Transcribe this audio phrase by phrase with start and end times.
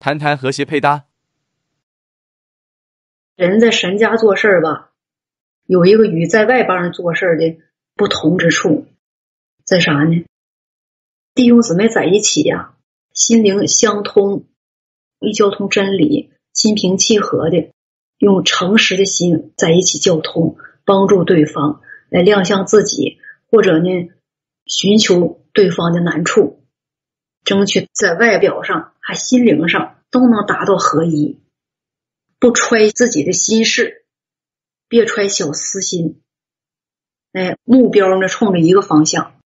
[0.00, 1.06] 谈谈和谐配搭。
[3.34, 4.92] 人在神家做事儿吧，
[5.66, 7.58] 有一个与在外帮人做事儿的
[7.96, 8.86] 不同之处，
[9.64, 10.24] 在啥呢？
[11.34, 12.76] 弟兄姊妹在一起呀，
[13.12, 14.46] 心灵相通，
[15.18, 17.72] 一交通真理，心平气和的，
[18.18, 23.18] 用诚实的心在一起交通，帮助对方来亮相自己，
[23.50, 24.10] 或者呢，
[24.64, 26.64] 寻求对方的难处，
[27.44, 31.40] 争取在外表上还心灵上都能达到合一，
[32.38, 34.04] 不揣自己的心事，
[34.86, 36.20] 别揣小私心，
[37.32, 39.40] 哎，目标呢冲着一个方向。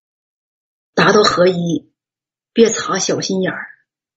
[0.96, 1.92] 达到合一，
[2.52, 3.68] 别藏小心眼儿，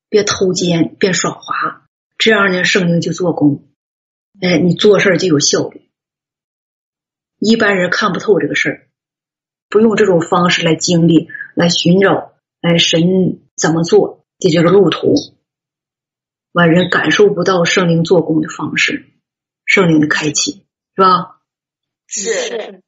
[0.10, 3.68] 别偷奸，别耍滑，这样呢，圣灵就做工，
[4.42, 5.92] 哎，你做事就有效率。
[7.38, 8.90] 一般人看不透这个事儿，
[9.70, 15.35] 不用这种方式来经历，来寻找，哎，神怎么做的这个路途，
[16.56, 19.08] 完人感受不到圣灵做工的方式，
[19.66, 20.64] 圣灵的开启，
[20.96, 21.42] 是吧？
[22.08, 22.82] 是。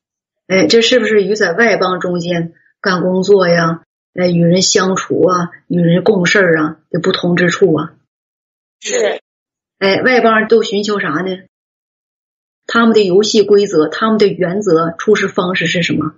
[0.48, 2.54] 哎，这是不是与在外邦中间？
[2.80, 7.96] 干工作呀，哎，与人相处啊，与人共事啊，的不同之处啊。
[8.80, 9.22] 是，
[9.80, 11.42] 哎，外邦人都寻求啥呢？
[12.68, 16.16] 他们的游戏规则，他们的原则，处事方式是什么？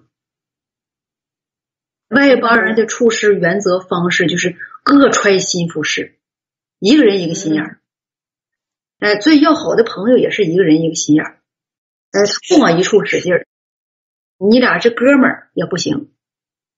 [2.10, 6.19] 外邦人的处事原则方式就是各揣心腹事，
[6.80, 7.82] 一个人一个心眼儿。
[9.00, 11.42] 哎，最要好的朋友也是一个人一个心眼儿。
[12.12, 13.46] 哎，不往一处使劲儿，
[14.38, 16.12] 你俩这哥们儿也不行。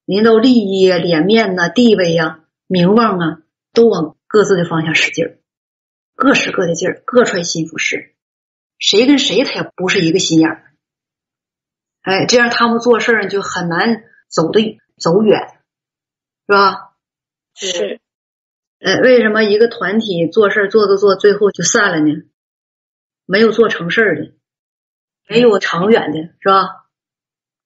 [0.06, 3.42] 您都利益、啊脸面呐、地位呀、名望啊，
[3.72, 5.40] 都往各自的方向使劲儿，
[6.16, 8.14] 各使各的劲儿，各揣心腹事，
[8.78, 10.74] 谁跟谁他也不是一个心眼儿。
[12.02, 15.40] 哎，这样他们做事儿就很难走的走远，
[16.48, 16.94] 是吧？
[17.54, 18.01] 是。
[18.84, 22.24] 呃，为什么一个团体做事做着做，最后就散了呢？
[23.26, 24.34] 没有做成事儿的，
[25.30, 26.88] 没有长远的，是吧？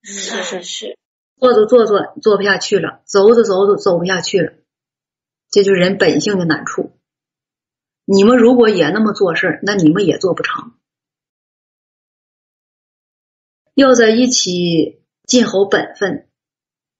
[0.03, 0.97] 是是是。
[1.37, 4.53] 做着做着做不下去了，走着走着走不下去了，
[5.49, 6.99] 这就是人本性的难处。
[8.03, 10.77] 你们如果也那么做事那你们也做不长。
[13.73, 16.29] 要在一起尽好本分，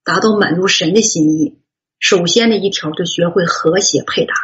[0.04, 1.60] 达到满足神的心意。
[1.98, 4.34] 首先的一条就学会和谐配搭。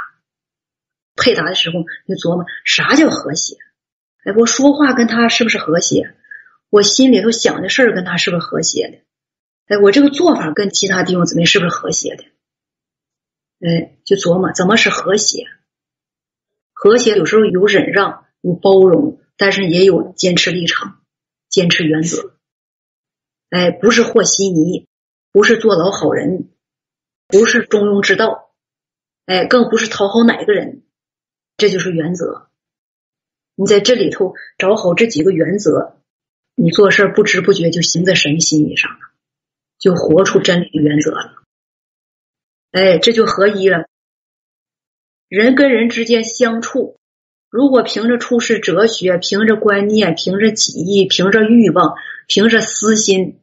[1.14, 3.56] 配搭的时候，你琢磨啥叫和谐？
[4.24, 6.14] 哎，我说话跟他是不是和谐？
[6.70, 8.98] 我心里头想的事儿跟他是不是和谐的？
[9.66, 12.24] 哎，我这个做法跟其他弟兄姊妹是不是和谐的？
[13.60, 15.46] 哎，就琢磨怎么是和谐。
[16.72, 21.00] 和谐有时候有忍让，有包容，但是也有坚持立场、
[21.48, 22.34] 坚持原则。
[23.50, 24.88] 哎，不是和稀泥，
[25.30, 26.48] 不是做老好人，
[27.32, 28.52] 不是中庸之道，
[29.26, 30.82] 哎，更不是讨好哪个人。
[31.56, 32.48] 这就是原则。
[33.56, 35.96] 你在这里头找好这几个原则，
[36.54, 38.98] 你做事不知不觉就行在神心意上了。
[39.78, 41.42] 就活出真理的原则了，
[42.70, 43.88] 哎，这就合一了。
[45.26, 47.00] 人跟人之间相处，
[47.50, 51.96] 如果凭着处世哲学、凭着观念、凭着己意、凭着欲望、
[52.28, 53.40] 凭着私心、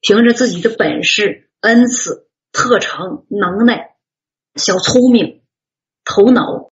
[0.00, 3.96] 凭着自己的本事、恩赐、特长、能耐、
[4.54, 5.42] 小聪明、
[6.04, 6.70] 头脑，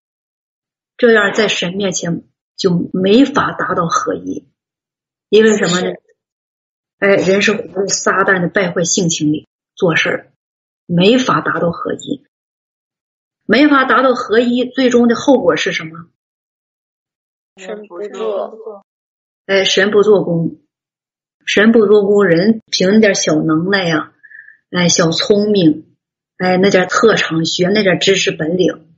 [0.96, 2.24] 这样在神面前
[2.56, 4.48] 就没法达到合一，
[5.28, 5.94] 因为什么呢？
[6.98, 10.32] 哎，人是活在撒旦的败坏性情里做事儿，
[10.86, 12.24] 没法达到合一，
[13.44, 16.08] 没法达到合一，最终的后果是什么？
[17.56, 18.82] 神不做。
[19.46, 20.62] 哎，神不做工，
[21.44, 24.13] 神不做工，人凭那点小能耐呀，
[24.74, 25.94] 哎，小聪明，
[26.36, 28.88] 哎，那点特长，学那点知识本领，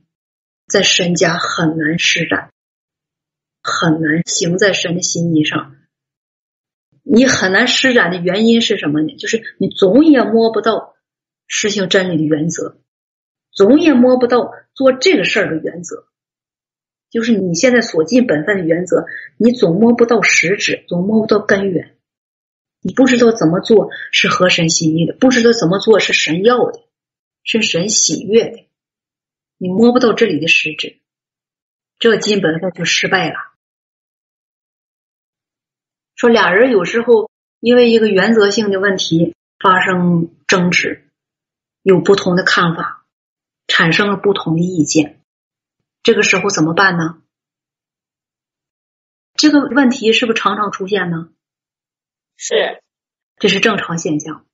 [0.67, 2.51] 在神家很难施展，
[3.61, 5.75] 很难行在神的心意上。
[7.03, 9.15] 你很难施展的原因是什么呢？
[9.17, 10.95] 就是你总也摸不到
[11.45, 12.79] 实行真理的原则，
[13.51, 16.07] 总也摸不到做这个事儿的原则。
[17.11, 19.05] 就是你现在所尽本分的原则，
[19.37, 21.96] 你总摸不到实质，总摸不到根源。
[22.81, 26.83] 你不知道怎么做是合神心意的，不知道怎么做是神要的，
[27.43, 28.67] 是神喜悦的。
[29.57, 30.99] 你摸不到这里的实质，
[31.97, 33.35] 这尽本分就失败了。
[36.15, 37.29] 说俩人有时候
[37.59, 41.09] 因为一个原则性的问题发生争执，
[41.81, 43.05] 有不同的看法，
[43.67, 45.21] 产生了不同的意见，
[46.03, 47.21] 这个时候怎么办呢？
[49.33, 51.29] 这个问题是不是常常出现呢？
[52.37, 52.81] 是，
[53.37, 54.45] 这是正常现象，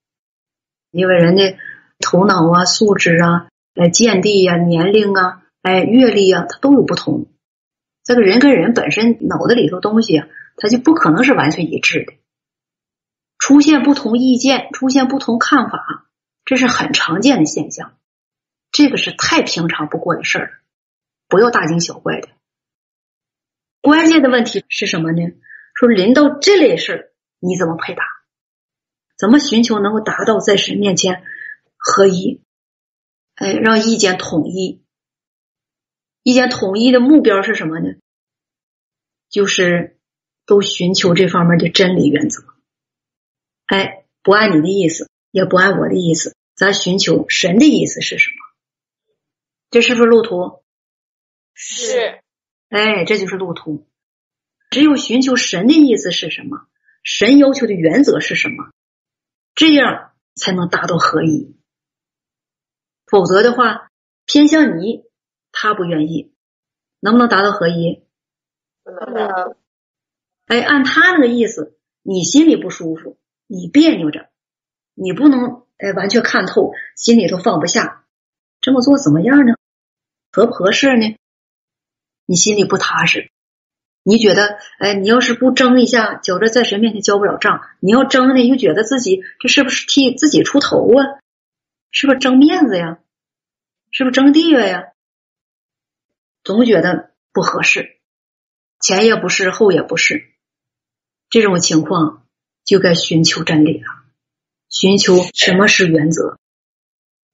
[0.89, 1.57] 因为人的
[1.99, 7.27] 头脑啊、素质啊、呃、见地呀、年龄啊、哎，阅历啊，它都有不同。
[8.03, 12.13] 这个人跟人本身脑子里头东西啊，它就不可能是完全一致的。
[13.37, 16.07] 出现不同意见，出现不同看法，
[16.45, 17.97] 这是很常见的现象。
[18.71, 20.61] 这个是太平常不过的事儿，
[21.27, 22.29] 不要大惊小怪的。
[23.81, 25.21] 关键的问题是什么呢？
[25.75, 27.12] 说临到这类事儿，
[27.45, 28.03] 你怎么配搭？
[29.17, 31.23] 怎么寻求能够达到在神面前
[31.77, 32.41] 合一？
[33.35, 34.83] 哎，让意见统一。
[36.23, 37.95] 意见统一的目标是什么呢？
[39.29, 39.99] 就是
[40.45, 42.43] 都寻求这方面的真理原则。
[43.65, 48.35] 哎，不按你的意思，也不按我的意思，咱寻求神的意思是什么？
[49.69, 50.63] 这是不是路途？
[51.53, 52.21] 是。
[52.69, 53.87] 哎，这就是路途。
[54.69, 56.67] 只有寻求神的意思是什么，
[57.03, 58.71] 神要求的原则是什么，
[59.55, 61.55] 这样才能达到合一。
[63.05, 63.89] 否则的话，
[64.25, 65.03] 偏向你，
[65.51, 66.33] 他不愿意，
[66.99, 68.03] 能不能达到合一？
[68.83, 69.55] 不能。
[70.47, 73.17] 哎，按他那个意思，你心里不舒服，
[73.47, 74.29] 你别扭着，
[74.93, 78.05] 你不能哎完全看透，心里头放不下，
[78.61, 79.53] 这么做怎么样呢？
[80.31, 81.17] 合不合适呢？
[82.25, 83.29] 你心里不踏实，
[84.03, 91.19] 你觉得，哎，你要是不争一下，觉着在神面前交不了账；你要争呢，又觉得自己这是不是替自己出头啊？
[91.89, 92.99] 是不是争面子呀？
[93.91, 94.87] 是不是争地位呀？
[96.43, 97.97] 总觉得不合适，
[98.81, 100.25] 前也不是，后也不是，
[101.29, 102.27] 这种情况
[102.65, 103.87] 就该寻求真理了，
[104.69, 106.37] 寻求什么是原则，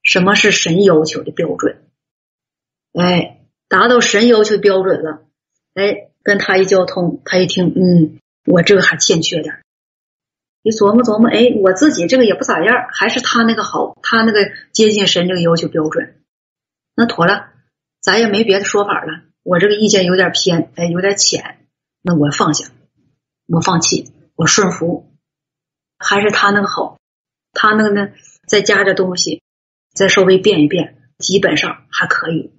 [0.04, 1.90] 什么是神要求的标准，
[2.94, 3.38] 哎。
[3.72, 5.28] 达到神要求标准了，
[5.76, 9.64] 哎，跟他一交通，他一听，嗯，我这个还欠缺点。
[10.62, 16.22] 你琢磨琢磨，哎，我自己这个也不咋样，还是他那个好，他那个接近神这个要求标准，
[16.96, 17.48] 那妥了，
[18.00, 19.24] 咱也没别的说法了。
[19.42, 21.66] 我这个意见有点偏，哎，有点浅，
[22.04, 22.70] 那我放下，
[23.48, 25.16] 我放弃，我顺服，
[25.98, 27.00] 还是他那个好，
[27.54, 28.10] 他那个呢，
[28.46, 29.42] 再加点东西，
[29.96, 32.52] 再稍微变一变，基本上还可以。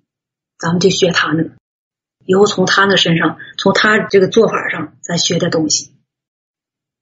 [0.59, 1.51] 咱们就学他那个，
[2.25, 5.97] 以后从他那身上，从他这个做法上，咱学点东西。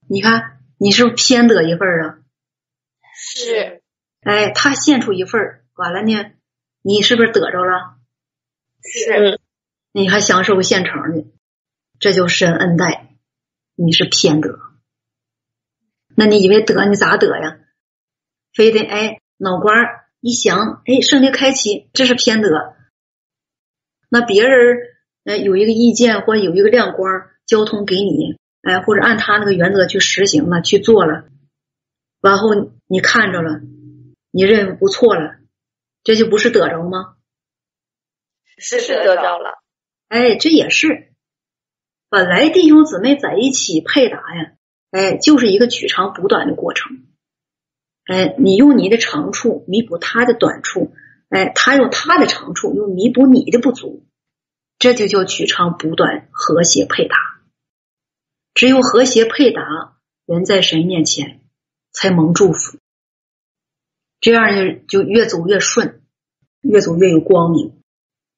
[0.07, 2.19] 你看，你是不是偏得一份啊？
[3.15, 3.81] 是。
[4.21, 6.31] 哎，他献出一份完了呢，
[6.81, 7.97] 你是不是得着了？
[8.81, 9.39] 是。
[9.91, 11.25] 你还享受现成的，
[11.99, 13.15] 这就深恩待。
[13.75, 14.59] 你是偏得，
[16.15, 17.59] 那你以为得你咋得呀？
[18.53, 19.73] 非得哎脑瓜
[20.19, 22.75] 一想，哎圣灵开启，这是偏得。
[24.09, 24.88] 那别人
[25.29, 31.25] 呃有一个意见或者有一个亮光交通给你，哎，或者按他那个原则去实行了去做了，
[32.19, 32.49] 然后
[32.87, 33.61] 你看着了，
[34.31, 35.35] 你认为不错了，
[36.03, 37.13] 这就不是得着吗？
[38.57, 39.61] 是是得着了，
[40.07, 41.13] 哎，这也是，
[42.09, 44.53] 本来弟兄姊妹在一起配搭呀，
[44.89, 47.05] 哎，就是一个取长补短的过程，
[48.05, 50.91] 哎，你用你的长处弥补他的短处。
[51.29, 54.07] 哎，他用他的长处，又弥补你的不足，
[54.79, 57.17] 这就叫取长补短，和谐配搭。
[58.53, 61.41] 只有和谐配搭，人在神面前
[61.91, 62.77] 才蒙祝福。
[64.21, 66.01] 这样呢，就越走越顺，
[66.61, 67.81] 越走越有光明，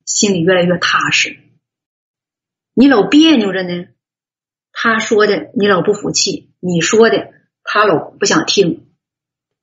[0.05, 1.37] 心里越来越踏实。
[2.73, 3.89] 你老别扭着呢，
[4.71, 8.87] 他说的你老不服气，你说的他老不想听。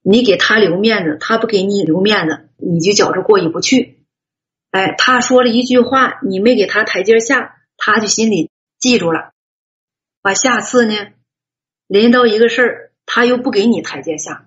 [0.02, 3.97] 你给他留面子，他不给你留面子，你就觉着过意不去。
[4.70, 9.32] 哎，他说了一句话，你没给他台阶下，他就心里记住了。
[10.20, 11.12] 把下次呢，
[11.86, 14.46] 临到一个事儿，他又不给你台阶下，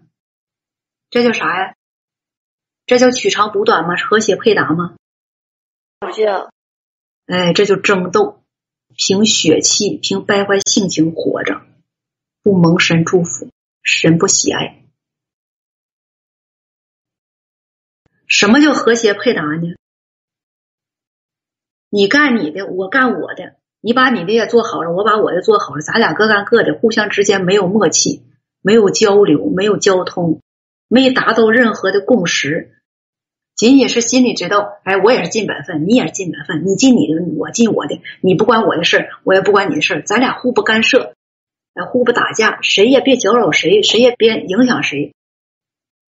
[1.10, 1.76] 这叫啥呀？
[2.86, 3.96] 这叫取长补短吗？
[3.98, 4.96] 和谐配搭吗？
[6.00, 6.52] 不叫。
[7.26, 8.44] 哎，这就争斗，
[8.96, 11.62] 凭血气，凭败坏性情活着，
[12.44, 13.50] 不蒙神祝福，
[13.82, 14.84] 神不喜爱。
[18.28, 19.76] 什么叫和谐配搭呢？
[21.94, 28.24] 你干你的，我干我的，你把你的也做好了，我把我的做好了，咱俩各干各的，互相之间没有默契，
[28.62, 30.40] 没有交流，没有交通，
[30.88, 32.78] 没达到任何的共识，
[33.56, 41.14] 仅仅是心里知道，哎，我也是尽本分，你也是尽本分，你尽你的，我尽我的，你不管我的事儿，我也不管你的事儿，咱俩互不干涉，
[41.74, 45.14] 哎，互不打架，谁也别搅扰谁，谁也别影响谁，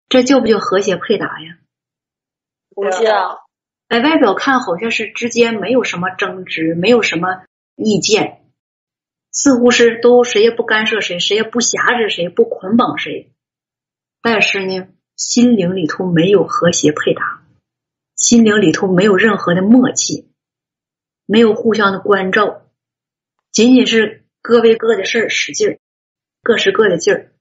[0.09, 1.57] 这就不叫和谐配搭呀？
[2.75, 3.39] 不叫，
[3.91, 7.43] 在，外表看好像是之间没有什么争执，没有什么
[7.75, 8.45] 意见，
[9.33, 13.33] 似乎是都谁也不干涉谁，谁也不挟制谁，不捆绑谁。
[14.21, 17.43] 但是呢，心灵里头没有和谐配搭，
[18.15, 20.31] 心灵里头没有任何的默契，
[21.25, 22.61] 没有互相的关照，
[23.51, 25.79] 仅仅是各为各的事使劲儿，
[26.41, 27.33] 各使各的劲儿，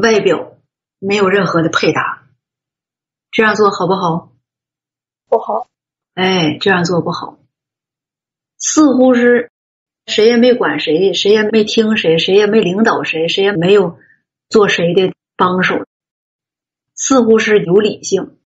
[0.00, 0.58] 外表
[1.00, 2.28] 没有任何的配搭，
[3.32, 4.30] 这样做好不好？
[5.30, 5.68] 不好。
[6.14, 7.38] 哎，这样做不好，
[8.58, 9.50] 似乎是
[10.06, 13.98] 谁也没管谁，谁也没听谁，谁也没领导谁，谁也没有
[14.48, 15.86] 做谁的帮手，
[16.94, 18.38] 似乎是有理性，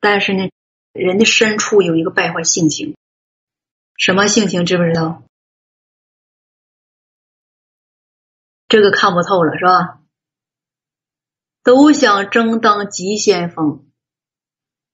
[0.00, 0.50] 但是呢，
[0.92, 2.96] 人的深处有一个败坏性情，
[3.96, 5.22] 什么性情知不知道？
[8.68, 10.02] 这个看不透了是吧？
[11.62, 13.85] 都想争当急先锋，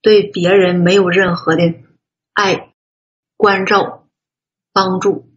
[0.02, 1.62] 对别人没有任何的。
[2.35, 2.73] 爱、
[3.37, 4.09] 关照、
[4.73, 5.30] 帮助，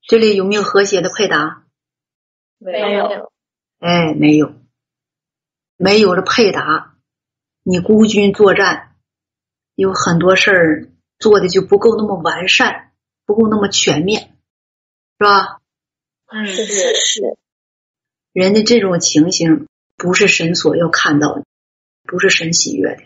[0.00, 1.66] 这里有没有和谐的配搭？
[2.58, 3.30] 没有。
[3.78, 4.54] 哎，没有，
[5.76, 6.96] 没有了配搭，
[7.62, 8.96] 你孤军作战，
[9.74, 12.92] 有很多事儿做的就不够那么完善，
[13.26, 14.38] 不够那么全面，
[15.18, 15.60] 是吧？
[16.26, 17.38] 嗯，是是是。
[18.32, 21.44] 人的这种情形，不是神所要看到的，
[22.04, 23.02] 不是神喜悦的。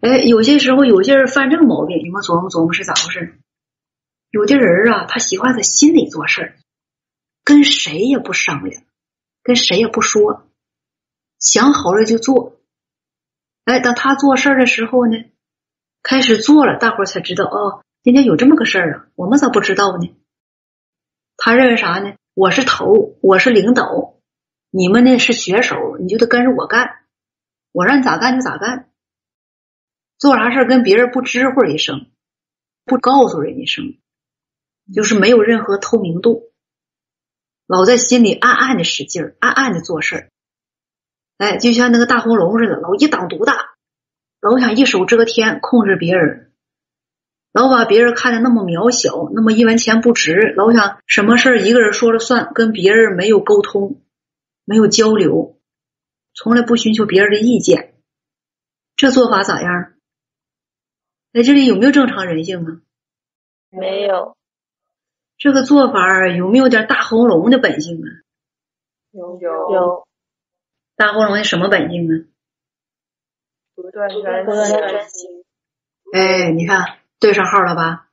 [0.00, 3.38] 哎，有些时候有些人犯这个毛病，你们琢磨琢磨是咋回事？
[4.30, 6.54] 有的人啊，他喜欢在心里做事，
[7.44, 8.82] 跟谁也不商量，
[9.42, 10.48] 跟谁也不说，
[11.38, 12.60] 想好了就做。
[13.64, 15.24] 哎，等他做事的时候呢，
[16.02, 20.16] 开始做了，大伙才知道哦，今天有这么个事儿啊，我们咋不知道呢？
[21.36, 22.14] 他认为啥呢？
[22.32, 24.14] 我是头，我是领导，
[24.70, 27.00] 你们呢是学手，你就得跟着我干，
[27.72, 28.89] 我让你咋干就咋干。
[30.20, 32.10] 做啥事跟别人不知会一声，
[32.84, 33.96] 不告诉人一声，
[34.94, 36.52] 就是没有任何透明度，
[37.66, 40.30] 老在心里暗暗的使劲，暗暗的做事儿。
[41.38, 43.70] 哎，就像那个大红龙似的，老一党独大，
[44.42, 46.52] 老想一手遮天，控制别人，
[47.50, 54.02] 老把别人看得那么渺小，那么一文钱不值，老想什么事儿一个人说了算，跟别人没有沟通，
[54.66, 55.58] 没有交流，
[56.34, 57.94] 从来不寻求别人的意见，
[58.96, 59.94] 这做法咋样？
[61.32, 62.80] 在这里有没有正常人性啊？
[63.70, 64.36] 没有。
[65.38, 68.08] 这个做法有没有点大红龙的本性啊？
[69.12, 70.06] 有有有。
[70.96, 72.26] 大红龙的什么本性呢？
[73.74, 75.44] 不断专心。
[76.12, 78.08] 哎，你看对上号了吧？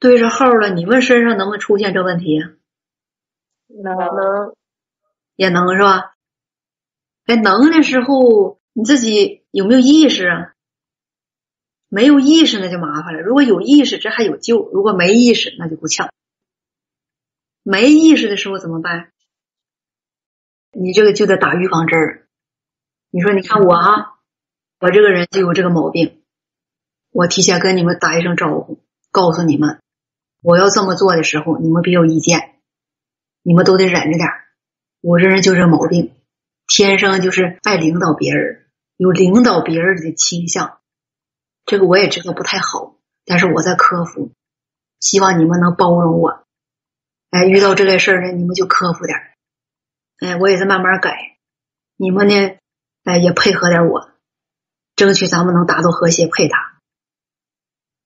[0.00, 2.50] 对上号了，你们身上能不能出现这问题啊？
[3.68, 4.56] 能能。
[5.36, 6.14] 也能是吧？
[7.26, 10.51] 哎，能的时候你自己有没有意识啊？
[11.94, 13.20] 没有意识那就麻烦了。
[13.20, 16.10] 如果有意识，这还有救；如果没意识，那就不呛。
[17.62, 19.12] 没意识的时候怎么办？
[20.72, 22.26] 你这个就得打预防针儿。
[23.10, 24.14] 你说，你看我啊，
[24.80, 26.22] 我这个人就有这个毛病。
[27.10, 28.80] 我提前跟你们打一声招呼，
[29.10, 29.82] 告诉你们，
[30.40, 32.54] 我要这么做的时候，你们别有意见，
[33.42, 34.30] 你们都得忍着点
[35.02, 36.14] 我这人就这毛病，
[36.66, 38.64] 天生就是爱领导别人，
[38.96, 40.78] 有领导别人的倾向。
[41.64, 44.32] 这个我也知道不太好，但是我在克服，
[45.00, 46.44] 希望你们能包容我。
[47.30, 49.18] 哎，遇到这类事儿呢，你们就克服点
[50.18, 51.38] 哎，我也在慢慢改，
[51.96, 52.58] 你们呢，
[53.04, 54.10] 哎，也配合点我，
[54.96, 56.80] 争取咱们能达到和谐配搭。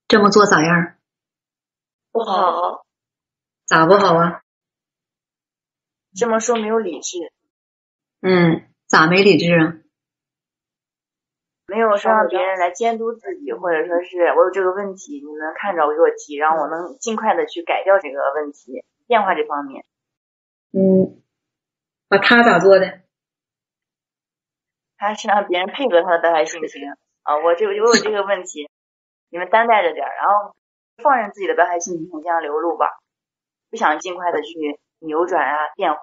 [0.08, 0.94] 这么做咋样？
[2.12, 2.84] 不好。
[3.66, 4.42] 咋不好啊？
[6.14, 7.32] 这么说没有理智。
[8.20, 9.74] 嗯，咋没理智啊？
[11.68, 19.84] 没有说让别人来监督自己，或者说是我有这个问题，你们看着我给我提，然后我能尽快的去改掉这个问题，变化这方面。
[20.72, 21.22] 嗯，
[22.08, 23.00] 啊，他咋做的？
[24.96, 26.78] 他是让别人配合他的表达信息
[27.22, 28.70] 啊，我这我有这个问题，
[29.30, 30.54] 你们担待着点，然后
[31.02, 32.86] 放任自己的表达信息这样流露吧，
[33.70, 36.00] 不想尽快的去扭转啊变化。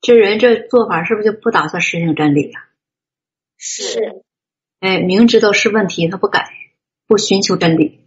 [0.00, 2.67] 这人这做法是不是就不打算实行真理呀？
[3.60, 4.22] 是，
[4.78, 6.48] 哎，明知道是问题，他不改，
[7.08, 8.00] 不寻求真理，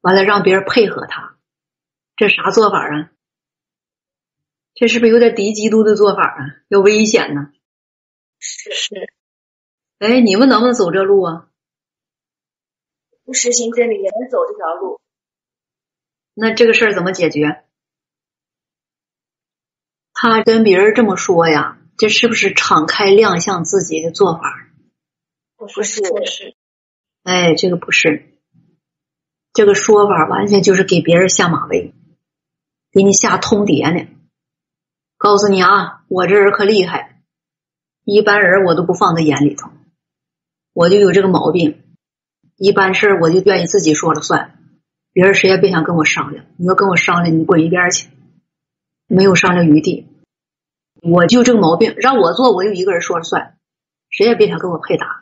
[0.00, 1.38] 完了让别人配合他，
[2.16, 3.12] 这啥做法啊？
[4.74, 6.56] 这是不是有点敌基督的做法啊？
[6.66, 7.52] 有危险呢？
[8.40, 9.14] 是是，
[10.00, 11.48] 哎，你们能不能走这路啊？
[13.24, 15.00] 不实行真理也能走这条路。
[16.34, 17.64] 那这个事儿怎么解决？
[20.12, 21.78] 他跟别人这么说呀？
[21.96, 24.63] 这是不是敞开亮相自己的做法？
[25.66, 26.54] 不是，不是。
[27.22, 28.38] 哎，这个不是，
[29.52, 31.94] 这个说法完全就是给别人下马威，
[32.92, 34.06] 给你下通牒呢。
[35.16, 37.22] 告诉你啊，我这人可厉害，
[38.04, 39.70] 一般人我都不放在眼里头，
[40.72, 41.80] 我就有这个毛病。
[42.56, 44.58] 一般事儿我就愿意自己说了算，
[45.12, 46.44] 别人谁也别想跟我商量。
[46.56, 48.10] 你要跟我商量，你滚一边去，
[49.06, 50.08] 没有商量余地。
[51.02, 53.58] 我就这个毛病，让我做我就一个人说了算，
[54.08, 55.13] 谁也别想跟我配搭。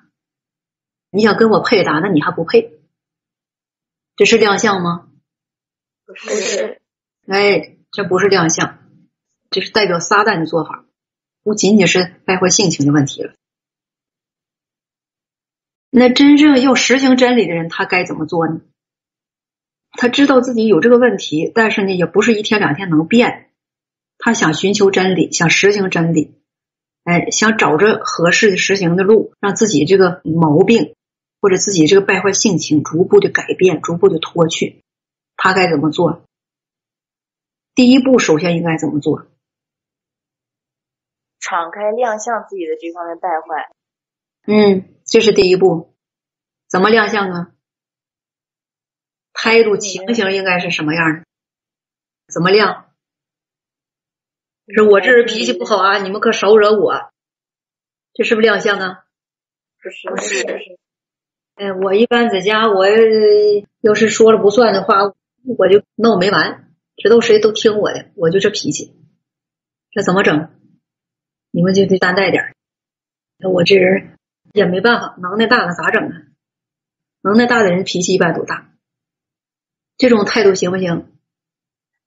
[1.15, 2.81] 你想跟我配搭，那你还不配。
[4.17, 5.11] 这是亮相吗？
[6.07, 6.81] 不是。
[7.27, 8.79] 哎，这不是亮相，
[9.51, 10.87] 这是代表撒旦的做法，
[11.43, 13.35] 不仅仅是败坏性情的问题了。
[15.91, 18.63] 那真正要实行真理的人，他该怎么做呢？
[19.91, 23.51] 他知道自己有这个问题，但是呢，也不是一天两天能变。
[24.17, 26.41] 他想寻求真理，想实行真理，
[27.05, 30.95] 哎，想找着合适的实行的路，让自己这个毛病
[31.43, 34.85] 或者自己这个败坏性情逐步的改变，逐步的脱去。
[35.37, 36.23] 他该怎么做？
[37.75, 39.27] 第一步，首先应该怎么做？
[41.41, 43.73] 敞开亮相自己的这方面败坏。
[44.47, 45.97] 嗯，这是第一步。
[46.69, 47.53] 怎么亮相啊？
[49.33, 51.25] 态度、情形应该是什么样的？
[52.33, 52.95] 怎么亮？
[54.73, 57.11] 是我这人脾气不好啊，你们可少惹我。
[58.15, 59.05] 这是不是亮相啊？
[59.83, 60.79] 不是，不是。
[61.63, 62.89] 哎，我一般在家，我
[63.83, 65.15] 要是说了不算的话，
[65.57, 66.75] 我就闹没完。
[66.97, 68.97] 知道谁都听我的，我就这脾气。
[69.93, 70.51] 这怎么整？
[71.53, 72.57] 你们就得担待点
[73.49, 74.19] 我这人。
[74.55, 76.23] 也没办法，能耐大了咋整啊？
[77.23, 78.75] 能耐大的人脾气一般都大，
[79.97, 81.13] 这种态度行不行？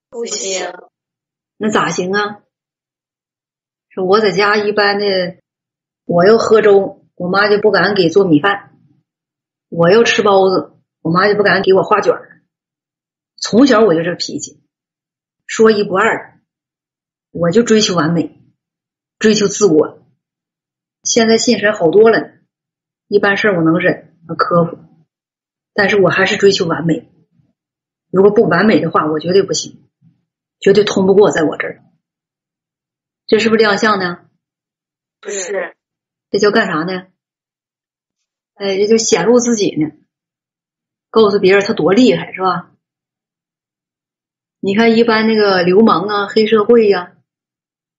[0.10, 0.74] 不行。
[1.56, 2.42] 那咋行啊？
[3.88, 5.38] 说我在家一般的，
[6.04, 8.75] 我要喝粥，我妈就不敢给做米饭；
[9.76, 12.44] 我要吃包子，我妈就不敢给我画卷儿。
[13.36, 14.64] 从小我就这脾气，
[15.46, 16.40] 说一不二，
[17.32, 18.42] 我就追求完美，
[19.20, 20.08] 追求自我。
[21.04, 22.36] 现在心神好多了。
[23.10, 24.78] 一般事儿我能忍，能克服，
[25.74, 27.12] 但是我还是追求完美。
[28.10, 29.90] 如果不完美的话，我绝对不行，
[30.62, 31.84] 绝对通不过在我这儿。
[33.28, 34.30] 这是不是亮相呢？
[35.20, 35.76] 不是，
[36.32, 37.08] 这叫干啥呢？
[38.56, 39.92] 哎，这就显露自己呢，
[41.10, 42.72] 告诉别人他多厉害，是吧？
[44.60, 47.16] 你看，一般那个流氓啊、黑社会呀，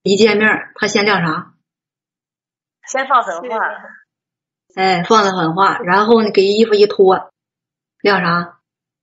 [0.03, 1.53] 一见面他先亮啥？
[2.87, 3.57] 先放狠话。
[4.75, 7.31] 哎，放的狠话，然后呢，给衣服一脱，
[8.01, 8.59] 亮啥？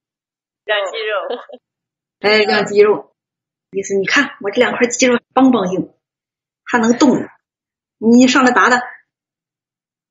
[0.64, 1.60] 亮肌肉。
[2.20, 3.14] 哎，亮肌肉，
[3.70, 5.94] 意思你看我这两块肌肉梆梆硬，
[6.64, 7.28] 还能动，
[7.98, 8.82] 你上来打打，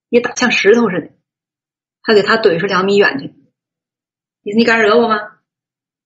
[0.09, 1.11] 你打像石头似的，
[2.03, 3.33] 还给他怼出两米远去。
[4.43, 5.39] 你你敢惹我吗？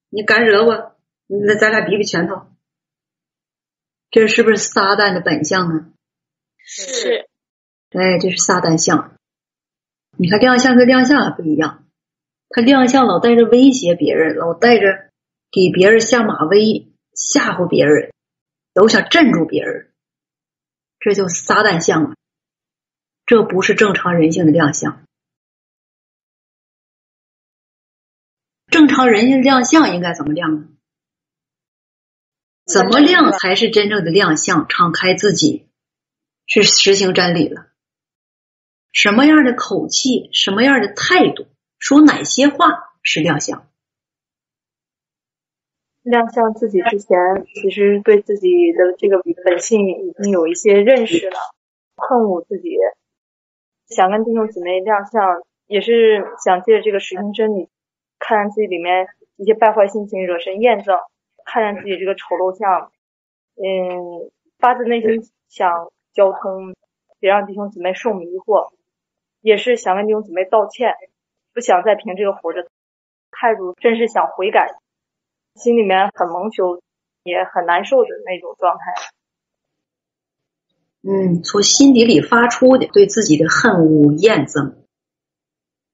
[0.10, 0.96] 你敢惹我？
[1.28, 2.48] 那咱俩比比拳头。
[4.10, 5.92] 这是不是撒旦的本相呢？
[6.60, 7.28] 是。
[7.90, 9.18] 哎，这是撒旦相。
[10.18, 11.86] 你看亮相跟亮相还不一样，
[12.50, 15.10] 他亮相老带着威胁别人，老带着
[15.52, 18.14] 给别人下马威，吓唬别人，
[18.74, 19.92] 都想镇住别人，
[21.00, 22.16] 这就撒旦相了！
[23.26, 25.07] 这不是正常人性的亮相。
[28.88, 30.70] 正常人性亮相应该怎么亮呢？
[32.66, 34.66] 怎么亮才是真正的亮相？
[34.70, 35.68] 敞开自己，
[36.46, 37.68] 是实行真理了。
[38.94, 41.48] 什么样的口气，什么样的态度，
[41.78, 43.68] 说哪些话是亮相？
[46.02, 47.18] 亮相自己之前，
[47.56, 51.38] 其实对自己的这个本性已经有一些认识了，
[51.98, 52.70] 恨恶自己，
[53.90, 57.68] 想跟弟兄姊妹亮相，也是想借这个实行真理，
[58.20, 60.98] 看见自己里面一些败坏心情，惹神验证，
[61.46, 62.92] 看见自己这个丑陋相，
[63.56, 66.76] 嗯，发自内心想交通，
[67.20, 68.72] 别让弟兄姊妹受迷惑。
[69.42, 70.96] 也是想跟弟兄姊妹道歉，
[71.54, 72.68] 不想再凭这个活着，
[73.32, 74.80] 态度真是想悔改，
[75.56, 76.82] 心里面很蒙羞，
[77.24, 78.94] 也很难受的那种状态。
[81.04, 84.76] 嗯，从心底里发出的对自己的恨恶、厌憎。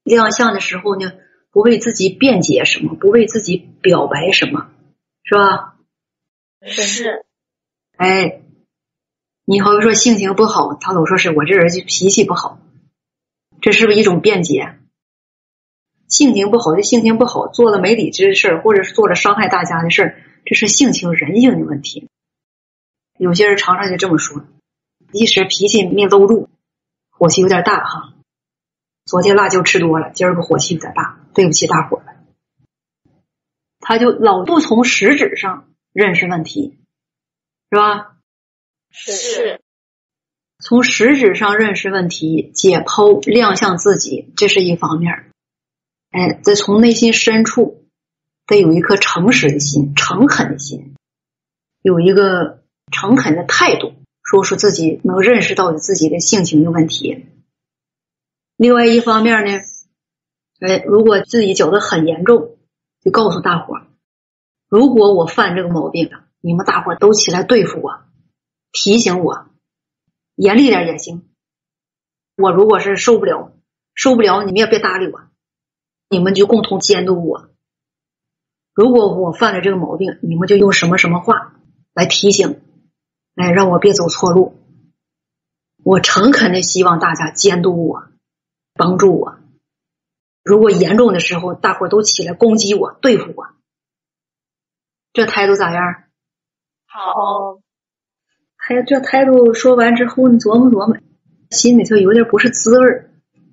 [0.04, 1.12] 亮相的时候呢，
[1.54, 4.72] 不为自己辩解什么，不为自己表白什么，
[5.24, 5.76] 是吧？
[6.66, 7.26] 是。
[7.96, 8.42] 哎，
[9.46, 12.58] 你好比说性情不好，他总说是我这人就脾气不好。
[13.62, 14.80] 这是不是一种辩解？
[16.08, 22.10] 性情不好就性情不好，做了没理智的事儿，或者是做了伤害大家的事儿，这是性情人性的问题。
[23.20, 24.44] 有些人常常就这么说，
[25.12, 26.50] 一时脾气没搂住，
[27.12, 28.14] 火气有点大哈。
[29.06, 32.06] 昨天辣椒吃多了，今儿个火气有点大，对不起大伙了。
[33.80, 36.80] 他就老不从实质上认识问题，
[37.70, 38.18] 是吧？
[38.90, 39.60] 是。
[40.60, 45.30] 从实质上认识问题、解剖、亮相自己，这是一方面。
[46.12, 47.86] 哎，再从内心深处，
[48.46, 50.96] 得有一颗诚实的心、诚恳的心，
[51.82, 57.26] 有一个诚恳的态度，说出自己能认识到自己的性情的问题。
[58.56, 59.60] 另外一方面呢，
[60.60, 62.58] 哎，如果自己觉得很严重，
[63.02, 63.88] 就告诉大伙儿：
[64.70, 68.02] 如果我犯这个毛病了，你们大伙儿都起来对付我，
[68.72, 69.48] 提醒我，
[70.36, 71.30] 严厉点也行。
[72.36, 73.52] 我如果是受不了，
[73.94, 75.22] 受不了，你们也别搭理我。
[76.10, 77.50] 你们就共同监督我。
[78.74, 81.56] 如果我犯了这个毛病，你们就用什么什么话
[81.94, 82.62] 来提醒，
[83.36, 84.56] 哎，让我别走错路。
[85.84, 88.06] 我诚恳的希望大家监督我，
[88.74, 89.33] 帮助我。
[90.44, 93.48] 如果严重的时候，大伙都起来攻击我，对付我。
[95.14, 96.04] 这态度咋样？
[96.86, 97.60] 好。
[98.56, 100.98] 还这态度说完之后，你琢磨琢磨，
[101.50, 103.10] 心里头有点不是滋味。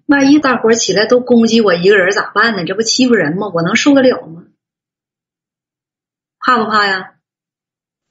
[0.06, 2.64] 万一大伙起来都攻击我一个人咋办呢？
[2.64, 3.48] 这不欺负人吗？
[3.54, 4.44] 我能受得了吗？
[6.38, 7.14] 怕不怕呀？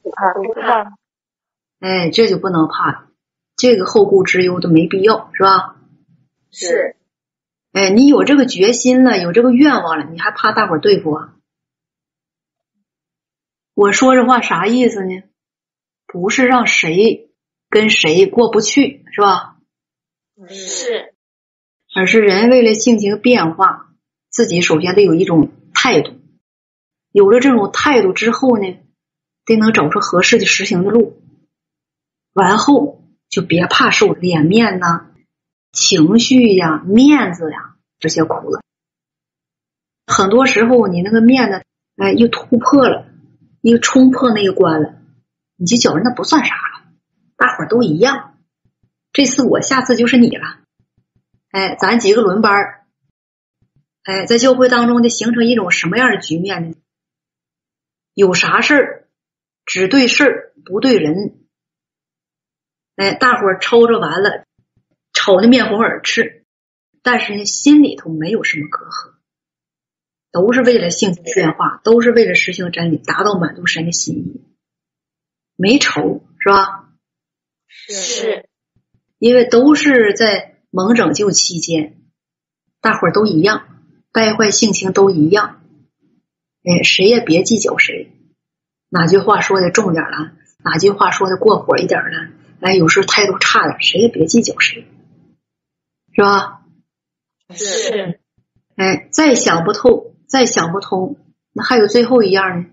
[0.02, 0.98] 不怕，不怕。
[1.80, 3.08] 哎，这就不能怕了，
[3.56, 5.78] 这个后顾之忧都没必要，是吧？
[6.52, 6.96] 是。
[7.72, 11.36] 哎，你有这个决心了，有这个愿望了，你还怕大伙对付啊？
[13.74, 15.24] 我说这话啥意思呢？
[16.08, 17.30] 不是让谁
[17.70, 19.58] 跟谁过不去，是吧？
[20.50, 21.14] 是。
[21.96, 23.94] 而是人为了性情变化，
[24.30, 26.20] 自己首先得有一种态度。
[27.12, 28.78] 有了这种态度之后呢，
[29.46, 31.22] 得能找出合适的实行的路。
[32.34, 35.09] 完后就别怕受脸面呐、
[35.72, 38.62] 情绪呀、面子呀这些苦了。
[40.08, 41.64] 很多时候你那个面子
[41.98, 43.06] 哎又突破了，
[43.62, 44.96] 又冲破那一关了，
[45.56, 46.92] 你就觉着那不算啥了，
[47.36, 48.38] 大伙儿都一样。
[49.12, 50.60] 这次我，下次就是你了。
[51.52, 52.86] 哎，咱几个轮班儿，
[54.04, 56.76] 哎，在教会当中就形成一种什么样的局面呢？
[58.14, 59.08] 有啥事儿
[59.66, 61.40] 只对事儿不对人，
[62.96, 64.46] 哎，大伙儿抽着完了，
[65.30, 66.44] 吵得面红耳赤，
[67.04, 69.13] 但是呢，心里头没有什么隔阂，
[70.32, 74.42] 都是为了性情变化，都是为了实行真理，达到满足神的心意，
[75.56, 76.89] 没仇是吧？
[77.68, 78.50] 是，
[79.20, 80.56] 因为都是在。
[80.72, 81.98] 蒙拯救期间，
[82.80, 85.63] 大伙儿都一样，败坏性情都一样。
[86.63, 88.12] 哎，谁也别计较谁，
[88.88, 92.30] 哪句话说的重点了，哪句话说的过火一点了，
[92.62, 94.86] 哎，有时候态度差点，谁也别计较谁，
[96.20, 96.66] 是吧？
[97.56, 98.20] 是。
[98.76, 101.16] 哎，再想不透，再想不通，
[101.54, 102.66] 那还有最后一样呢。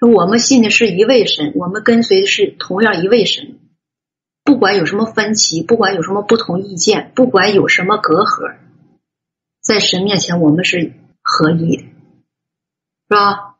[0.00, 3.60] 说我们信的是一位神，我们跟随的是同样一位神。
[4.42, 8.56] 不管有什么分歧，不管有什么不同意见，不管有什么隔阂，
[9.62, 10.92] 在神面前我们是
[11.22, 13.54] 合一的，是吧？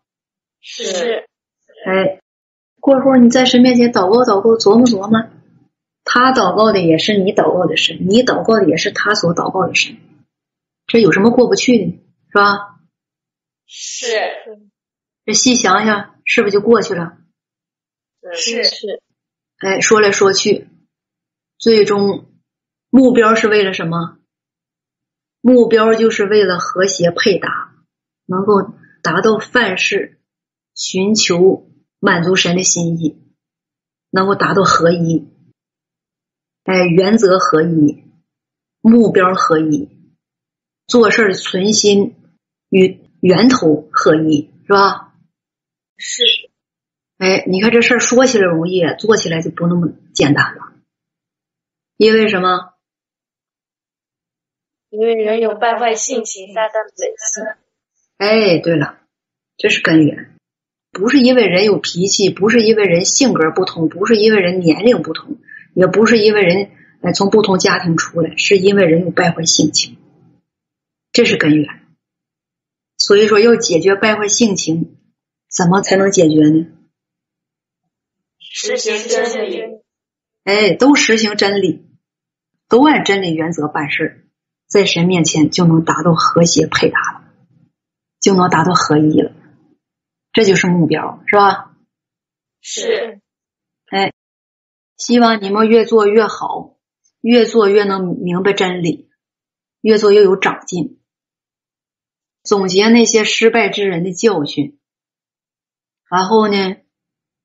[0.61, 1.29] 是。
[1.87, 2.21] 哎，
[2.81, 5.31] 过会儿你在神面前祷告祷告，琢磨琢磨，
[6.05, 9.97] 他祷告的也是你祷告的神，你祷告的也是他所祷告的神，
[10.87, 11.85] 这有什么过不去的，
[12.29, 12.81] 是吧？
[13.67, 14.11] 是。
[15.25, 17.17] 这细想想，是不是就过去了？
[18.35, 19.03] 是是。
[19.57, 20.69] 哎，说来说去。
[21.57, 22.27] 最终
[22.91, 24.19] 目标是为了什么？
[25.41, 27.75] 目标就是为了和谐配搭，
[28.27, 30.21] 能够达到范式，
[30.75, 33.19] 寻求满足神的心意，
[34.11, 35.29] 能够达到合一。
[36.65, 38.05] 哎，原则合一，
[38.81, 39.89] 目标合一，
[40.87, 42.17] 做事存心
[42.71, 45.15] 与源头合一，是吧？
[45.97, 46.23] 是。
[47.19, 50.73] 哎，你看这事儿说起来容易，做起来就不那么简单了。
[51.97, 52.73] 因为什么？
[54.89, 57.45] 因为人有败坏性情、撒旦本性。
[58.17, 59.01] 哎，对了，
[59.59, 60.35] 这是根源，
[60.93, 65.37] 不是因为人有脾气，不是因为人性格不同，不是因为人年龄不同，
[65.75, 66.71] 也不是因为人
[67.03, 69.99] 哎从不同家庭出来，是因为人有败坏性情，
[71.13, 71.83] 这是根源。
[72.97, 74.97] 所以说，要解决败坏性情，
[75.55, 76.67] 怎么才能解决呢？
[78.39, 79.61] 实行真理。
[80.45, 81.85] 哎，都实行真理，
[82.69, 84.29] 都按真理原则办事，
[84.67, 87.25] 在神面前就能达到和谐配搭了，
[88.21, 89.33] 就能达到合一了，
[90.33, 91.77] 这就是目标，是吧？
[92.63, 93.21] 是。
[94.97, 96.77] 希望你们越做越好，
[97.21, 99.11] 越做越能明白真理，
[99.81, 101.01] 越做越有长进，
[102.43, 104.79] 总结那些失败之人的教训，
[106.09, 106.77] 然后呢，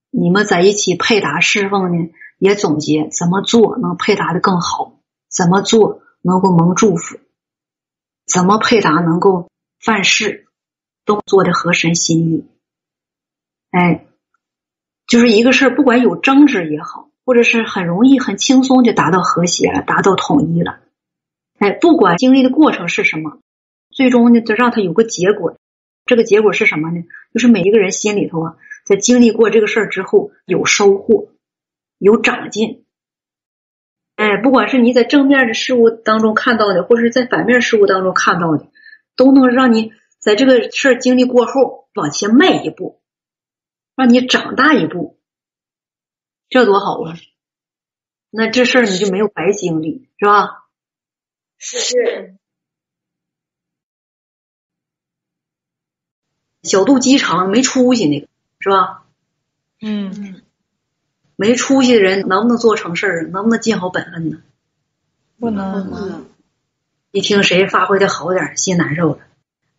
[0.10, 2.10] 你们在一起配搭侍奉呢。
[2.42, 7.20] 也总结怎么做能配搭的更好，怎么做能够蒙祝福，
[8.26, 10.48] 怎么配搭能够犯事，
[11.04, 12.50] 都做的合神心意。
[13.72, 14.08] 哎，
[15.06, 20.80] 就是一个事儿，不管有争执也好，或者是很容易、很轻松就达到和谐了，达到统一了。
[21.60, 23.38] 哎，不管经历的过程是什么，
[23.92, 25.56] 最终呢，就让他有个结果。
[26.08, 27.04] 这个结果是什么呢？
[27.32, 31.28] 就是每一个人心里头啊，在经历过这个事儿之后，有收获，
[32.00, 32.84] 有长进。
[34.16, 38.66] 哎，不管是你在正面的事物当中看到的，或者是在反面事物当中看到的，
[39.16, 43.00] 都能让你在这个事儿经历过后往前迈一步，
[43.96, 45.19] 让你长大一步，
[46.50, 47.18] 这多好啊！
[48.32, 50.66] 那这事儿你就没有白经历，是吧？
[51.58, 52.36] 是。
[56.64, 58.28] 小肚鸡肠没出息那个
[58.60, 59.06] 是吧？
[59.82, 60.42] 嗯，
[61.36, 63.28] 没出息的人能不能做成事儿？
[63.30, 64.42] 能不能尽好本分呢？
[65.40, 66.28] 不能。
[67.12, 69.20] 一听谁发挥的好点，心难受了；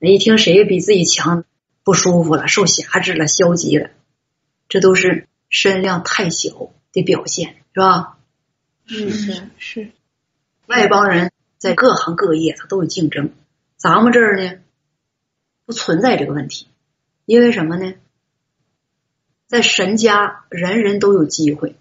[0.01, 1.45] 一听谁比自己强，
[1.85, 3.91] 不舒服了，受辖制了，消极了，
[4.69, 8.17] 这都是身量太小的表现，是吧？
[8.87, 9.91] 是是是。
[10.67, 13.33] 外邦人在各行各业他都有竞争，
[13.77, 14.61] 咱们这儿呢
[15.67, 16.69] 不存在这个问题。
[17.27, 17.95] 因为什么呢？
[19.47, 21.75] 在神家，人人都有机会，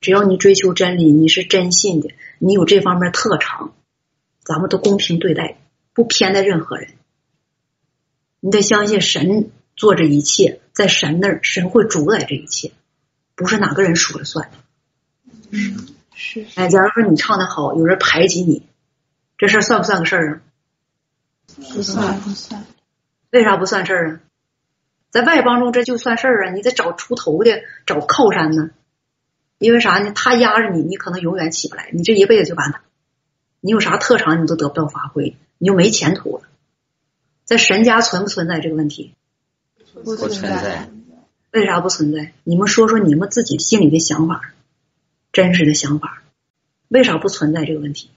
[0.00, 3.74] 只要你追求真理，你是真信的，你有这方面特长，
[4.42, 5.58] 咱们都公平对待，
[5.92, 6.94] 不偏待任何人。
[8.40, 12.70] 你得相信神做这一切，在神那儿，神会主宰这一切，
[13.34, 14.48] 不是哪个人说了算。
[15.50, 16.46] 嗯，是。
[16.54, 18.64] 哎，假如说你唱的好，有人排挤你，
[19.36, 20.40] 这事儿算不算个事儿啊？
[21.74, 22.64] 不算，不算。
[23.32, 24.20] 为啥不算事儿啊？
[25.10, 26.52] 在外邦中，这就算事儿啊！
[26.52, 28.70] 你得找出头的，找靠山呢。
[29.58, 30.12] 因为啥呢？
[30.14, 32.82] 他压着你，你可能永远起不来，你这一辈子就完了。
[33.60, 36.44] 你有啥特长，你都得不到发挥，你就没前途了。
[37.42, 39.16] 在神家存不存在这个问题？
[40.04, 40.88] 不存在。
[41.52, 42.32] 为啥不存在？
[42.44, 44.54] 你们说说你们自己心里的想法，
[45.32, 46.22] 真实的想法，
[46.88, 48.08] 为啥不存在这个问题？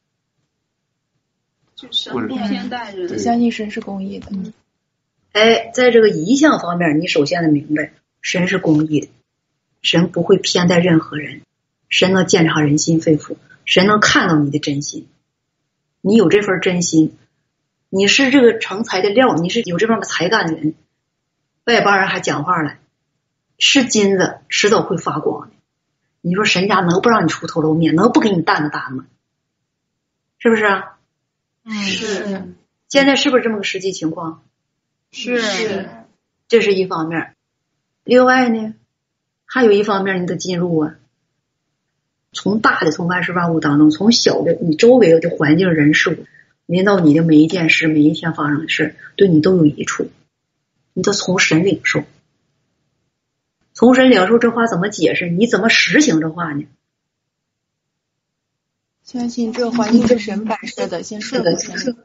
[1.76, 4.28] 就神不偏待人，相信神是公义的。
[5.34, 9.10] 哎，在这个一项方面，你首先得明白，神是公义的，
[9.82, 11.42] 神不会偏待任何人，
[11.90, 15.10] 神能鉴察人心肺腑，神能看到你的真心，
[16.00, 17.18] 你有这份真心，
[17.90, 20.74] 你是这个成才的料，你是有这方面才干的人，
[21.66, 22.76] 外邦人还讲话了，
[23.58, 25.56] 是金子迟早会发光的，
[26.22, 29.06] 你说神家能不让你出头露面，能不给你担个担吗？
[30.38, 30.84] 是不是？
[31.84, 32.54] 是。
[32.88, 34.44] 现在是不是这么个实际情况？
[35.12, 35.90] 是，
[36.48, 37.34] 这是一方面。
[38.04, 38.76] 另外呢，
[39.46, 40.96] 还有一方面，你得进入啊，
[42.32, 46.26] 从大的从万事万物当中，从小的你周围的环境、人事物，
[46.68, 50.12] 连到你的每一件事、每一天发生的事，对你都有益处。
[50.96, 52.06] 你得从神领受，
[53.74, 55.30] 从神领受这话怎么解释？
[55.30, 56.66] 你怎么实行这话呢？
[59.04, 61.98] 相信这环境是神摆设的，先顺着先。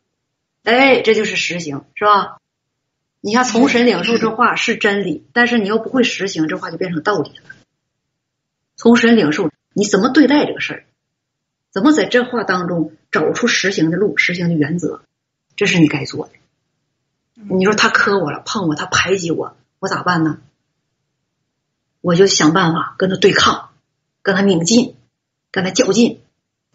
[0.64, 2.38] 哎，这就是实行，是吧？
[3.20, 7.44] 你看，从神领受这话是真理，但是你要不会实行，这话就变成道理了。
[8.74, 10.85] 从神领受，你怎么对待这个事儿？
[11.70, 15.05] 怎么在这话当中找出实行的路、实行的原则？
[15.55, 16.33] 这是你该做的。
[17.48, 20.38] 你说他磕我了、碰我、他排挤我，我咋办呢？
[22.00, 23.70] 我就想办法跟他对抗，
[24.22, 24.96] 跟他拧劲，
[25.50, 26.22] 跟他较劲，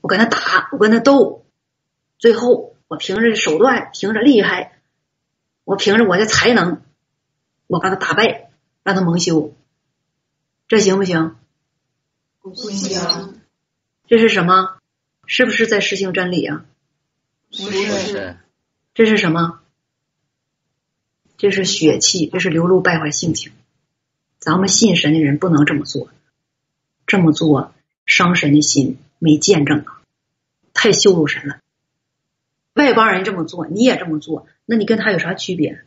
[0.02, 1.46] 我跟他打，我跟他斗，
[2.18, 4.80] 最后我凭着手段，凭着厉害。
[5.64, 6.84] 我凭着我的才能，
[7.66, 8.52] 我把他打败，
[8.84, 9.56] 让他蒙羞，
[10.68, 11.36] 这行不行？
[12.40, 13.42] 不行。
[14.08, 14.78] 这是什么？
[15.26, 16.66] 是不是在实行真理啊？
[17.50, 18.38] 不是。
[18.94, 19.60] 这是什么？
[21.38, 23.52] 这是血气，这是流露败坏性情。
[24.40, 26.10] 咱们信神的人不能这么做，
[27.08, 27.74] 这么做
[28.06, 30.02] 伤神的心，没见证啊，
[30.74, 31.58] 太羞辱神了。
[32.74, 35.82] 外邦人这么做，你也这么做，那你跟他有啥区别？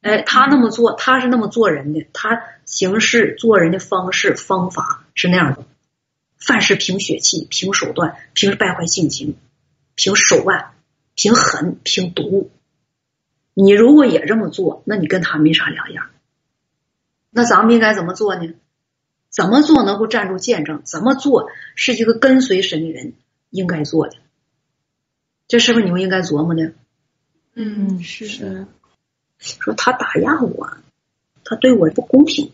[0.00, 5.64] 哎，他那么做，他是那么做人的，他行事做人的方式方法是那样的，
[6.38, 9.36] 凡事凭血气，凭手段，凭败坏性情，
[9.94, 10.72] 凭手腕，
[11.14, 12.50] 凭狠，凭毒。
[13.58, 16.10] 你如果也这么做，那你跟他没啥两样。
[17.30, 18.52] 那咱们应该怎么做呢？
[19.30, 20.82] 怎么做能够站住见证？
[20.84, 23.14] 怎么做是一个跟随神的人
[23.48, 24.16] 应该做的？
[25.48, 26.74] 这是不是你们应该琢磨的？
[27.54, 28.66] 嗯，是。
[29.38, 30.76] 说他打压我，
[31.44, 32.52] 他对我不公平，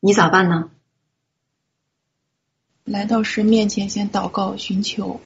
[0.00, 0.68] 你咋办呢？
[2.82, 5.20] 来到神面前，先祷告寻求。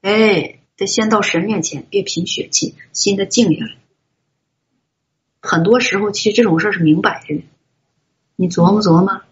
[0.00, 3.74] 哎，得先到神面前，别凭血气，心得静下来。
[5.42, 7.42] 很多时候，其实这种事儿是明摆着的。
[8.36, 9.22] 你琢磨琢磨，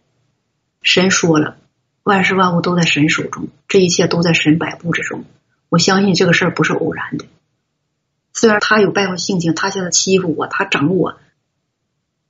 [0.83, 1.57] 神说了，
[2.03, 5.25] 万事万物都在神手中，这一切都在神摆布之中。
[5.69, 7.27] 我相信这个事儿不是偶然的。
[8.33, 11.17] 虽然他有败坏性情，他现在欺负我，他整我，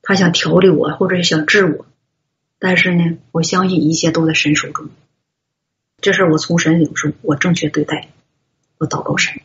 [0.02, 1.86] 他想调理我，或者是想治我，
[2.58, 4.90] 但是呢，我相信一切都在神手中。
[6.02, 8.10] 这事我从神领受，我正确对待，
[8.78, 9.42] 我祷告神，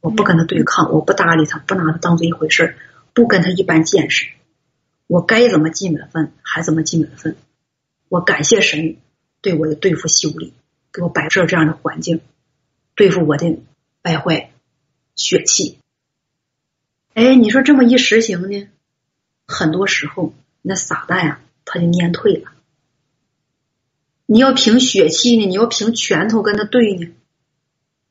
[0.00, 2.76] 我不跟他对抗，我不搭理他，不拿他当做一回事
[3.12, 4.30] 不跟他一般见识。
[5.06, 7.36] 我该怎么尽本分还怎么尽本分。
[8.08, 8.96] 我感谢神
[9.40, 10.54] 对我的对付修理，
[10.92, 12.20] 给我摆设这样的环境，
[12.94, 13.58] 对付我的
[14.02, 14.50] 败坏
[15.16, 15.78] 血气。
[17.14, 18.68] 哎，你说这么一实行呢，
[19.46, 22.52] 很多时候那撒旦呀，他就蔫退了。
[24.26, 27.08] 你要凭血气呢，你要凭拳头跟他对呢，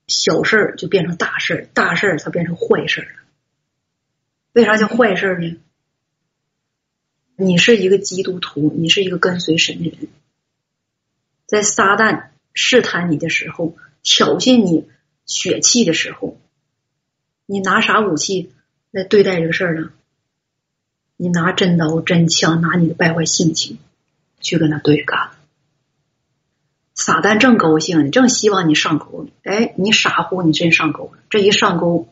[0.10, 3.20] 小事儿就变成大事儿，大事儿它变成坏事儿了。
[4.52, 5.58] 为啥叫坏事儿呢？
[7.36, 10.10] 你是一个基督徒，你是一个跟随神的人，
[11.46, 14.90] 在撒旦试探你的时候，挑衅你
[15.26, 16.38] 血气的时候，
[17.46, 18.52] 你拿啥武器
[18.92, 19.94] 来对待这个事儿呢？
[21.16, 23.78] 你拿真刀真枪，拿你的败坏性情
[24.42, 25.32] 去跟他对干。
[27.00, 29.32] 撒旦正高兴呢，正希望你上钩呢。
[29.44, 31.12] 哎，你傻乎，你真上钩了。
[31.30, 32.10] 这一上钩，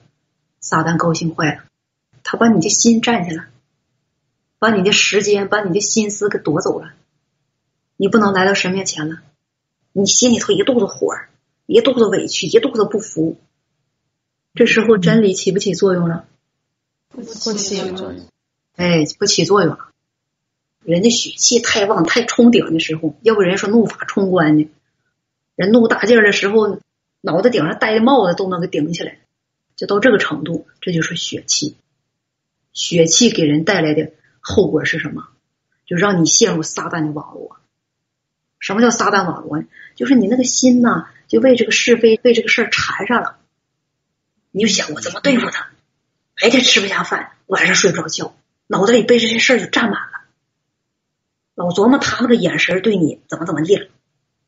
[0.62, 1.64] 撒旦高兴坏了，
[2.24, 3.48] 他把你的心占下了。
[4.60, 6.94] 把你的时间，把你的心思给夺走了，
[7.98, 9.18] 你不能来到神面前了。
[9.92, 11.16] 你心里头一肚子火，
[11.66, 13.38] 一肚子委屈，一肚子不服。
[14.56, 16.26] 这时候真理起不起作用了？
[17.10, 18.26] 不起作用。
[18.78, 19.90] 哎，不起作用了。
[20.82, 24.70] 人的血气太旺、太冲顶的时候，要不人说怒发冲冠呢？
[25.58, 26.80] 人怒大劲儿的时候，
[27.20, 29.18] 脑袋顶上戴的帽子都能给顶起来，
[29.76, 31.76] 就到这个程度，这就是血气。
[32.74, 34.12] 血气给人带来的。
[34.40, 35.28] 后果是什么？
[35.86, 37.58] 就让你陷入撒旦的网络。
[38.60, 39.66] 什么叫撒旦网络呢？
[39.96, 43.38] 就是你那个心呐，就为这个是非、为这个事儿缠上了。
[44.52, 45.70] 你就想我怎么对付他，
[46.40, 48.36] 白天吃不下饭，晚上睡不着觉，
[48.68, 50.22] 脑子里被这些事儿就占满了。
[51.56, 53.90] 老琢磨他那个眼神对你怎么怎么地了，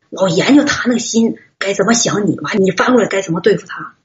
[0.10, 3.95] 老研究他那个心该怎么想你，完你翻过来该怎么对付他。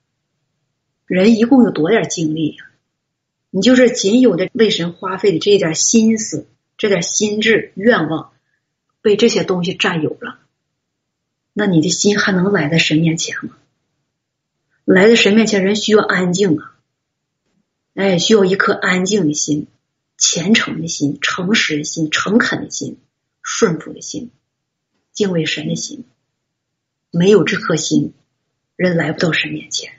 [1.07, 2.65] 人一共有多点精力呀？
[3.51, 8.33] 你就是仅有的为神花费的这一点心思、这点心智、愿望，
[9.01, 10.41] 被这些东西占有了，
[11.53, 13.57] 那你的心还能来在神面前吗？
[14.85, 16.75] 来在神面前，人需要安静啊，
[17.95, 19.69] 哎，需要一颗安静的心、
[20.19, 22.99] 虔诚的心、诚实的心、诚恳的心、
[23.41, 24.31] 顺服的心、
[25.15, 26.05] 敬畏神的心。
[27.11, 28.13] 没有这颗心，
[28.77, 29.93] 人来不到神面前。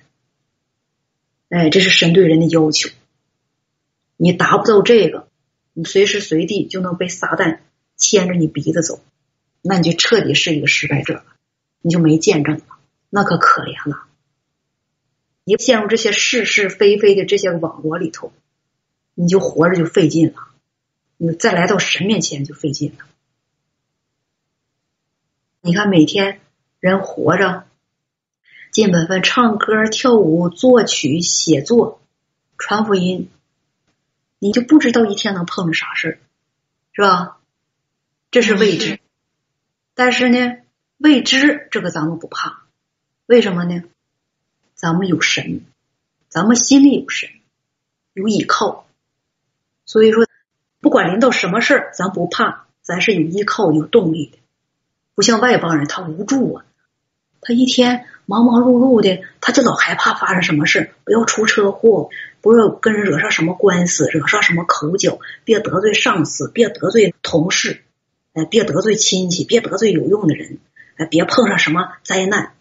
[1.48, 2.90] 哎，这是神对人的要求。
[4.18, 5.30] 你达不到这个，
[5.74, 7.60] 你随时随地就能被撒旦
[7.96, 9.02] 牵着你鼻子走，
[9.62, 11.26] 那你就彻底是一个失败者了，
[11.82, 12.66] 你就没见证了，
[13.10, 14.04] 那可可怜了。
[15.46, 18.34] 你陷入这些是是非非的这些网络里头，
[19.14, 20.50] 你就活着就费劲了，
[21.18, 23.06] 你再来到神面前就费劲了。
[25.66, 26.42] 你看每天
[26.80, 27.66] 人活着，
[28.70, 32.00] 尽本分，唱歌、跳舞、作曲、写作、
[32.56, 33.32] 传福音。
[34.38, 36.18] 你就不知道一天能碰着啥事儿，
[36.94, 37.40] 是吧？
[38.30, 39.00] 这是未知。
[39.96, 40.58] 但是呢，
[40.98, 42.62] 未知这个咱们不怕，
[43.26, 43.86] 为什么呢？
[44.76, 45.66] 咱们有神，
[46.30, 47.32] 咱们心里有神，
[48.14, 48.86] 有依靠。
[49.84, 50.28] 所以说，
[50.80, 54.38] 不管临到什么事儿，咱不怕，咱是有依靠、有动力的。
[55.16, 56.66] 不像外邦人，他无助啊，
[57.42, 58.06] 他一天。
[58.28, 62.10] 忙忙碌碌的，他就老害怕发生什么事不要出车祸，
[62.42, 67.84] 不要跟人惹上什么官司，惹上什么口角，别得罪上司，别得罪同事，
[68.34, 70.58] 哎，别得罪亲戚，别得罪有用的人，
[70.96, 72.54] 哎，别碰上什么灾难。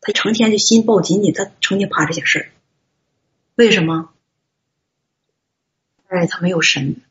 [0.00, 2.46] 他成天就心抱紧紧，他成天怕这些事儿。
[3.56, 4.10] 为什么？
[6.06, 7.02] 哎，他没有神，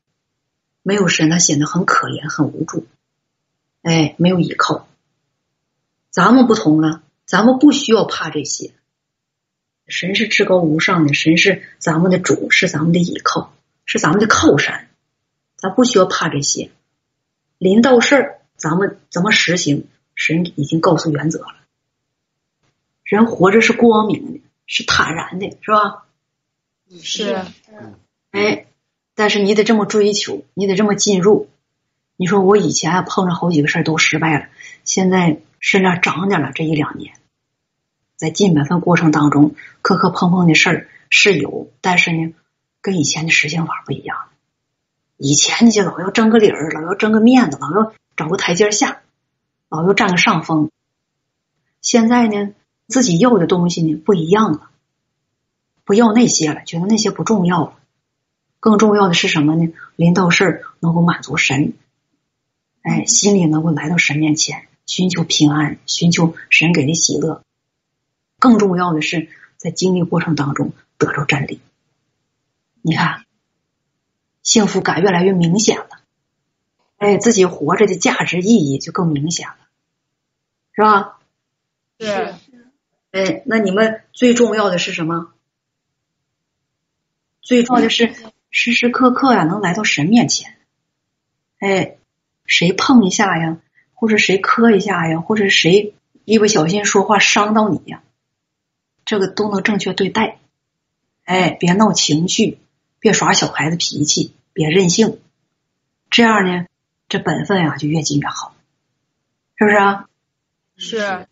[0.84, 2.88] 没有神，他显得很可怜，很无助，
[3.82, 4.88] 哎，没有依靠。
[6.10, 7.04] 咱们不同了。
[7.26, 8.74] 咱们不需要怕这些，
[9.86, 13.54] 神是至高无上的，神是咱们的主，是咱们的依靠，
[13.86, 14.90] 是咱们的靠山，
[15.56, 16.72] 咱不需要怕这些。
[17.60, 19.88] 临到事儿，咱们怎么实行？
[20.16, 21.56] 神已经告诉原则了。
[23.04, 26.06] 人活着是光明的，是坦然的，是吧？
[27.00, 27.46] 是。
[28.32, 28.66] 哎，
[29.14, 31.48] 但是你得这么追求，你得这么进入。
[32.22, 34.48] 你说我以前碰着好几个事儿都失败了，
[34.84, 37.14] 现在是那长点了这一两年，
[38.18, 42.34] 在进本分过程当中，磕磕碰碰的事儿是有，但是呢，
[42.82, 44.18] 跟以前的实行法不一样。
[45.16, 49.00] 以前你就老要争个理儿，老要争个面子，老要找个台阶下，
[49.70, 50.70] 老要占个上风。
[51.80, 52.50] 现在呢，
[52.88, 54.70] 自己要的东西呢不一样了，
[55.86, 57.76] 不要那些了，觉得那些不重要了。
[58.60, 59.72] 更重要的是什么呢？
[59.96, 61.76] 临到事儿能够满足神，
[62.82, 67.44] 哎，心里能够来到神面前，寻求平安，寻求神给的喜乐。
[68.40, 71.62] 更重要的是，在经历过程当中得着真理。
[72.82, 73.26] 你看。
[74.42, 75.90] 幸福感越来越明显了，
[76.98, 79.58] 哎，自己活着的价值意义就更明显了，
[80.72, 81.20] 是吧？
[82.00, 82.34] 是。
[83.12, 85.34] 哎，那你们最重要的是什么？
[87.42, 88.16] 最重要的是
[88.50, 90.58] 时时刻刻呀，能来到神面前。
[91.60, 91.98] 哎，
[92.50, 93.60] 谁碰一下呀，
[93.94, 95.94] 或者谁磕一下呀，或者谁
[96.26, 98.04] 一不小心说话伤到你呀，
[99.06, 100.40] 这个都能正确对待。
[101.24, 102.58] 哎，别闹情绪。
[103.02, 105.22] 别耍小孩子脾气，别任性，
[106.10, 106.66] 这样呢，
[107.08, 108.54] 这本分啊就越近越好，
[109.56, 110.10] 是不是啊？
[110.76, 111.28] 是。